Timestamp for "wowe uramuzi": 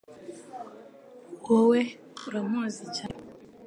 1.45-2.83